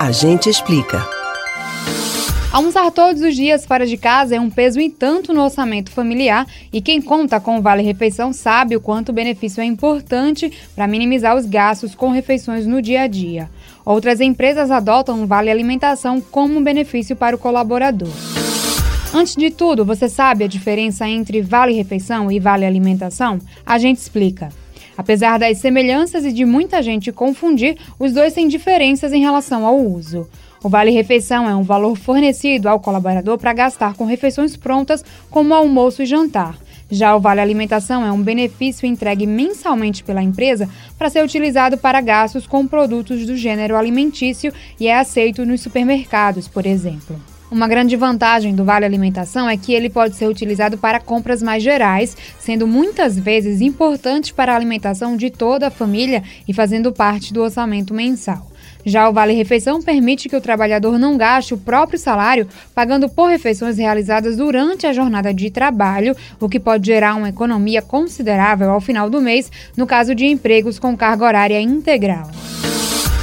A 0.00 0.12
gente 0.12 0.48
explica. 0.48 1.06
Almoçar 2.50 2.90
todos 2.90 3.20
os 3.20 3.36
dias 3.36 3.66
fora 3.66 3.86
de 3.86 3.98
casa 3.98 4.34
é 4.34 4.40
um 4.40 4.48
peso 4.48 4.80
e 4.80 4.88
tanto 4.88 5.30
no 5.30 5.42
orçamento 5.42 5.90
familiar 5.90 6.46
e 6.72 6.80
quem 6.80 7.02
conta 7.02 7.38
com 7.38 7.58
o 7.58 7.60
Vale 7.60 7.82
Refeição 7.82 8.32
sabe 8.32 8.74
o 8.74 8.80
quanto 8.80 9.10
o 9.10 9.12
benefício 9.12 9.60
é 9.60 9.64
importante 9.66 10.50
para 10.74 10.86
minimizar 10.86 11.36
os 11.36 11.44
gastos 11.44 11.94
com 11.94 12.08
refeições 12.08 12.66
no 12.66 12.80
dia 12.80 13.02
a 13.02 13.06
dia. 13.06 13.50
Outras 13.84 14.22
empresas 14.22 14.70
adotam 14.70 15.22
o 15.22 15.26
Vale 15.26 15.50
Alimentação 15.50 16.18
como 16.18 16.56
um 16.56 16.64
benefício 16.64 17.14
para 17.14 17.36
o 17.36 17.38
colaborador. 17.38 18.08
Antes 19.12 19.36
de 19.36 19.50
tudo, 19.50 19.84
você 19.84 20.08
sabe 20.08 20.44
a 20.44 20.48
diferença 20.48 21.06
entre 21.06 21.42
Vale 21.42 21.74
Refeição 21.74 22.32
e 22.32 22.40
Vale 22.40 22.64
Alimentação? 22.64 23.38
A 23.66 23.76
gente 23.76 23.98
explica. 23.98 24.48
Apesar 25.00 25.38
das 25.38 25.56
semelhanças 25.56 26.26
e 26.26 26.30
de 26.30 26.44
muita 26.44 26.82
gente 26.82 27.10
confundir, 27.10 27.74
os 27.98 28.12
dois 28.12 28.34
têm 28.34 28.46
diferenças 28.46 29.14
em 29.14 29.22
relação 29.22 29.64
ao 29.64 29.80
uso. 29.80 30.28
O 30.62 30.68
Vale 30.68 30.90
Refeição 30.90 31.48
é 31.48 31.56
um 31.56 31.62
valor 31.62 31.96
fornecido 31.96 32.68
ao 32.68 32.78
colaborador 32.78 33.38
para 33.38 33.54
gastar 33.54 33.94
com 33.94 34.04
refeições 34.04 34.58
prontas, 34.58 35.02
como 35.30 35.54
almoço 35.54 36.02
e 36.02 36.06
jantar. 36.06 36.54
Já 36.90 37.16
o 37.16 37.20
Vale 37.20 37.40
Alimentação 37.40 38.04
é 38.04 38.12
um 38.12 38.20
benefício 38.20 38.84
entregue 38.84 39.26
mensalmente 39.26 40.04
pela 40.04 40.22
empresa 40.22 40.68
para 40.98 41.08
ser 41.08 41.24
utilizado 41.24 41.78
para 41.78 42.02
gastos 42.02 42.46
com 42.46 42.66
produtos 42.66 43.24
do 43.24 43.38
gênero 43.38 43.76
alimentício 43.76 44.52
e 44.78 44.86
é 44.86 44.98
aceito 44.98 45.46
nos 45.46 45.62
supermercados, 45.62 46.46
por 46.46 46.66
exemplo. 46.66 47.18
Uma 47.50 47.66
grande 47.66 47.96
vantagem 47.96 48.54
do 48.54 48.64
Vale 48.64 48.84
Alimentação 48.84 49.48
é 49.48 49.56
que 49.56 49.72
ele 49.72 49.90
pode 49.90 50.14
ser 50.14 50.28
utilizado 50.28 50.78
para 50.78 51.00
compras 51.00 51.42
mais 51.42 51.60
gerais, 51.60 52.16
sendo 52.38 52.64
muitas 52.64 53.18
vezes 53.18 53.60
importante 53.60 54.32
para 54.32 54.52
a 54.52 54.56
alimentação 54.56 55.16
de 55.16 55.30
toda 55.30 55.66
a 55.66 55.70
família 55.70 56.22
e 56.46 56.54
fazendo 56.54 56.92
parte 56.92 57.32
do 57.32 57.42
orçamento 57.42 57.92
mensal. 57.92 58.48
Já 58.84 59.08
o 59.08 59.12
Vale 59.12 59.34
Refeição 59.34 59.82
permite 59.82 60.28
que 60.28 60.36
o 60.36 60.40
trabalhador 60.40 60.96
não 60.96 61.16
gaste 61.16 61.52
o 61.52 61.58
próprio 61.58 61.98
salário 61.98 62.46
pagando 62.72 63.08
por 63.08 63.28
refeições 63.28 63.78
realizadas 63.78 64.36
durante 64.36 64.86
a 64.86 64.92
jornada 64.92 65.34
de 65.34 65.50
trabalho, 65.50 66.16
o 66.38 66.48
que 66.48 66.60
pode 66.60 66.86
gerar 66.86 67.16
uma 67.16 67.30
economia 67.30 67.82
considerável 67.82 68.70
ao 68.70 68.80
final 68.80 69.10
do 69.10 69.20
mês, 69.20 69.50
no 69.76 69.88
caso 69.88 70.14
de 70.14 70.24
empregos 70.24 70.78
com 70.78 70.96
carga 70.96 71.24
horária 71.24 71.60
integral. 71.60 72.30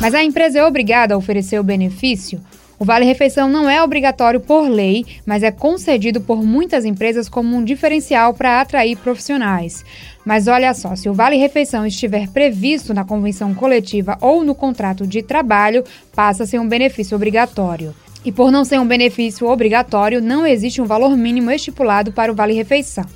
Mas 0.00 0.12
a 0.12 0.24
empresa 0.24 0.58
é 0.58 0.64
obrigada 0.64 1.14
a 1.14 1.18
oferecer 1.18 1.60
o 1.60 1.64
benefício? 1.64 2.40
O 2.80 2.84
Vale 2.84 3.04
Refeição 3.04 3.48
não 3.48 3.68
é 3.68 3.82
obrigatório 3.82 4.38
por 4.38 4.68
lei, 4.68 5.04
mas 5.26 5.42
é 5.42 5.50
concedido 5.50 6.20
por 6.20 6.44
muitas 6.44 6.84
empresas 6.84 7.28
como 7.28 7.56
um 7.56 7.64
diferencial 7.64 8.32
para 8.32 8.60
atrair 8.60 8.96
profissionais. 8.96 9.84
Mas 10.24 10.46
olha 10.46 10.72
só, 10.74 10.94
se 10.94 11.08
o 11.08 11.12
Vale 11.12 11.36
Refeição 11.36 11.84
estiver 11.84 12.28
previsto 12.28 12.94
na 12.94 13.04
convenção 13.04 13.52
coletiva 13.52 14.16
ou 14.20 14.44
no 14.44 14.54
contrato 14.54 15.08
de 15.08 15.22
trabalho, 15.22 15.82
passa 16.14 16.44
a 16.44 16.46
ser 16.46 16.60
um 16.60 16.68
benefício 16.68 17.16
obrigatório. 17.16 17.92
E 18.28 18.32
por 18.32 18.52
não 18.52 18.62
ser 18.62 18.78
um 18.78 18.86
benefício 18.86 19.48
obrigatório, 19.48 20.20
não 20.20 20.46
existe 20.46 20.82
um 20.82 20.84
valor 20.84 21.16
mínimo 21.16 21.50
estipulado 21.50 22.12
para 22.12 22.30
o 22.30 22.34
Vale 22.34 22.52
Refeição. 22.52 23.06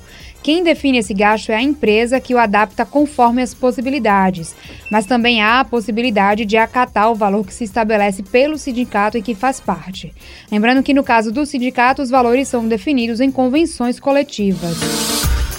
Quem 0.41 0.63
define 0.63 0.97
esse 0.97 1.13
gasto 1.13 1.51
é 1.51 1.55
a 1.55 1.61
empresa 1.61 2.19
que 2.19 2.33
o 2.33 2.39
adapta 2.39 2.83
conforme 2.83 3.43
as 3.43 3.53
possibilidades, 3.53 4.55
mas 4.89 5.05
também 5.05 5.39
há 5.39 5.59
a 5.59 5.65
possibilidade 5.65 6.45
de 6.45 6.57
acatar 6.57 7.11
o 7.11 7.15
valor 7.15 7.45
que 7.45 7.53
se 7.53 7.63
estabelece 7.63 8.23
pelo 8.23 8.57
sindicato 8.57 9.15
e 9.15 9.21
que 9.21 9.35
faz 9.35 9.59
parte. 9.59 10.11
Lembrando 10.51 10.81
que 10.81 10.95
no 10.95 11.03
caso 11.03 11.31
do 11.31 11.45
sindicato, 11.45 12.01
os 12.01 12.09
valores 12.09 12.47
são 12.47 12.67
definidos 12.67 13.21
em 13.21 13.29
convenções 13.29 13.99
coletivas. 13.99 14.75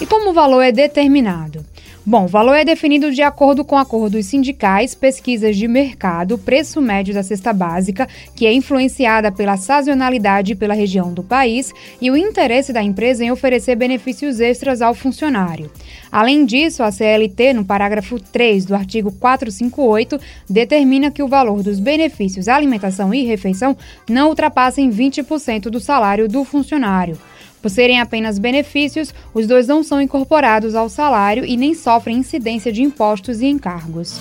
E 0.01 0.05
como 0.05 0.31
o 0.31 0.33
valor 0.33 0.63
é 0.63 0.73
determinado? 0.73 1.65
Bom, 2.07 2.25
o 2.25 2.27
valor 2.27 2.53
é 2.53 2.63
definido 2.63 3.11
de 3.11 3.23
acordo 3.23 3.65
com 3.65 3.75
acordos 3.75 4.27
sindicais, 4.27 4.93
pesquisas 4.93 5.57
de 5.57 5.67
mercado, 5.67 6.37
preço 6.37 6.79
médio 6.79 7.15
da 7.15 7.23
cesta 7.23 7.51
básica, 7.51 8.07
que 8.35 8.45
é 8.45 8.53
influenciada 8.53 9.31
pela 9.31 9.57
sazonalidade 9.57 10.53
pela 10.53 10.75
região 10.75 11.11
do 11.11 11.23
país, 11.23 11.73
e 11.99 12.11
o 12.11 12.15
interesse 12.15 12.71
da 12.71 12.83
empresa 12.83 13.23
em 13.23 13.31
oferecer 13.31 13.75
benefícios 13.75 14.39
extras 14.39 14.83
ao 14.83 14.93
funcionário. 14.93 15.71
Além 16.11 16.45
disso, 16.45 16.83
a 16.83 16.91
CLT, 16.91 17.53
no 17.53 17.65
parágrafo 17.65 18.19
3 18.19 18.65
do 18.65 18.75
artigo 18.75 19.11
458, 19.11 20.19
determina 20.47 21.09
que 21.09 21.23
o 21.23 21.27
valor 21.27 21.63
dos 21.63 21.79
benefícios 21.79 22.47
alimentação 22.47 23.15
e 23.15 23.25
refeição 23.25 23.75
não 24.07 24.29
ultrapassem 24.29 24.91
20% 24.91 25.71
do 25.71 25.79
salário 25.79 26.29
do 26.29 26.43
funcionário. 26.43 27.17
Por 27.65 27.71
serem 27.71 27.99
apenas 27.99 28.37
benefícios, 28.37 29.11
os 29.33 29.47
dois 29.47 29.65
não 29.65 29.81
são 29.81 29.99
incorporados 29.99 30.75
ao 30.75 30.87
salário 30.87 31.43
e 31.43 31.57
nem 31.57 31.73
sofrem 31.73 32.17
incidência 32.17 32.71
de 32.71 32.83
impostos 32.83 33.41
e 33.41 33.47
encargos. 33.47 34.19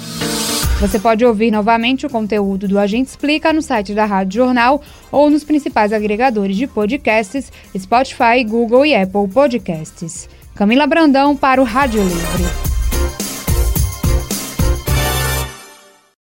Você 0.80 0.98
pode 0.98 1.26
ouvir 1.26 1.50
novamente 1.50 2.06
o 2.06 2.08
conteúdo 2.08 2.66
do 2.66 2.78
Agente 2.78 3.10
Explica 3.10 3.52
no 3.52 3.60
site 3.60 3.92
da 3.92 4.06
Rádio 4.06 4.42
Jornal 4.46 4.80
ou 5.12 5.28
nos 5.28 5.44
principais 5.44 5.92
agregadores 5.92 6.56
de 6.56 6.66
podcasts, 6.66 7.52
Spotify, 7.76 8.42
Google 8.48 8.86
e 8.86 8.94
Apple 8.94 9.28
Podcasts. 9.28 10.26
Camila 10.54 10.86
Brandão 10.86 11.36
para 11.36 11.60
o 11.60 11.64
Rádio 11.64 12.02
Livre. 12.02 12.63